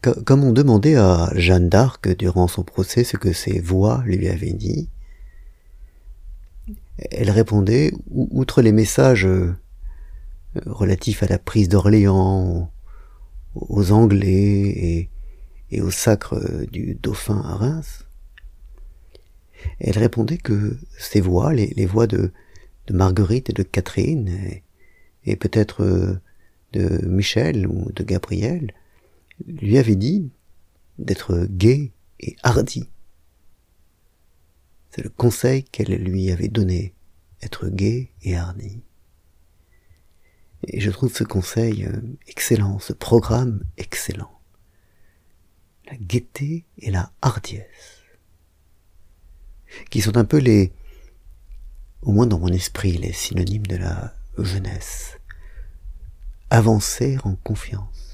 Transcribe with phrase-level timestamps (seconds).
[0.00, 4.52] comme on demandait à Jeanne d'Arc durant son procès ce que ses voix lui avaient
[4.52, 4.88] dit,
[7.10, 9.54] elle répondait, outre les messages euh,
[10.66, 12.70] relatifs à la prise d'Orléans,
[13.54, 15.08] aux Anglais
[15.70, 16.40] et, au sacre
[16.70, 18.06] du dauphin à Reims,
[19.80, 22.30] elle répondait que ces voix, les, voix de,
[22.90, 24.30] Marguerite et de Catherine,
[25.24, 26.20] et, peut-être euh,
[26.72, 28.72] de Michel ou de Gabriel,
[29.46, 30.30] lui avaient dit
[30.98, 32.88] d'être gai et hardi.
[34.90, 36.94] C'est le conseil qu'elle lui avait donné,
[37.42, 38.80] être gai et hardi.
[40.68, 44.30] Et je trouve ce conseil euh, excellent, ce programme excellent.
[45.86, 48.02] La gaieté et la hardiesse,
[49.90, 50.72] qui sont un peu les,
[52.02, 55.18] au moins dans mon esprit, les synonymes de la jeunesse.
[56.50, 58.13] Avancer en confiance,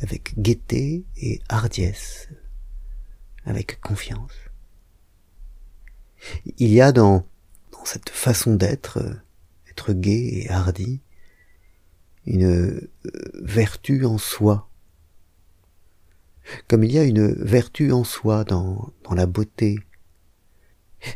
[0.00, 2.28] avec gaieté et hardiesse,
[3.44, 4.32] avec confiance.
[6.58, 7.26] Il y a dans,
[7.84, 9.02] cette façon d'être,
[9.70, 11.00] être gai et hardi,
[12.26, 12.90] une euh,
[13.42, 14.68] vertu en soi.
[16.68, 19.78] Comme il y a une vertu en soi dans, dans la beauté.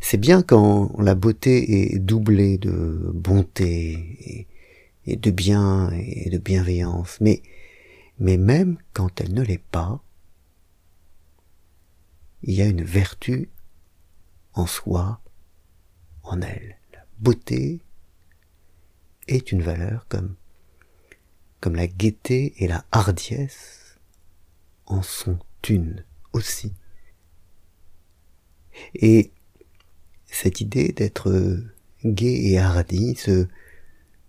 [0.01, 4.47] C'est bien quand la beauté est doublée de bonté et,
[5.07, 7.43] et de bien et de bienveillance, mais,
[8.19, 10.03] mais même quand elle ne l'est pas,
[12.43, 13.51] il y a une vertu
[14.53, 15.21] en soi,
[16.23, 16.77] en elle.
[16.93, 17.81] La beauté
[19.27, 20.37] est une valeur comme,
[21.61, 23.99] comme la gaieté et la hardiesse
[24.87, 26.73] en sont une aussi.
[28.95, 29.33] Et
[30.27, 31.63] cette idée d'être
[32.05, 33.49] gai et hardi se,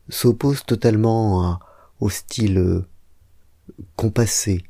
[0.10, 1.60] s'oppose totalement
[2.00, 2.86] au style
[3.96, 4.64] compassé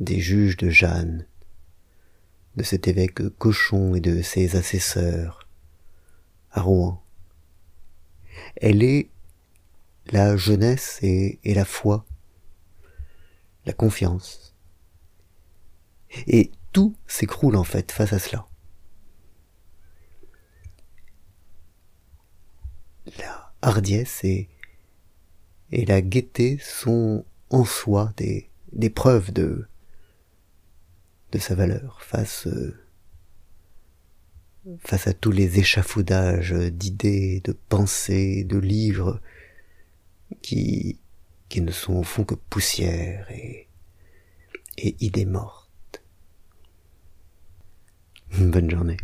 [0.00, 1.26] des juges de Jeanne,
[2.56, 5.48] de cet évêque cochon et de ses assesseurs
[6.50, 7.02] à Rouen.
[8.56, 9.10] Elle est
[10.06, 12.04] la jeunesse et, la foi,
[13.66, 14.54] la confiance.
[16.26, 18.46] Et tout s'écroule en fait face à cela.
[23.18, 24.48] La hardiesse et,
[25.70, 28.50] la gaieté sont en soi des,
[28.90, 29.68] preuves de,
[31.38, 32.76] sa valeur face euh,
[34.80, 39.20] face à tous les échafaudages d'idées, de pensées, de livres
[40.42, 40.98] qui
[41.48, 43.68] qui ne sont au fond que poussière et
[44.78, 46.02] et idées mortes.
[48.36, 48.96] Bonne journée.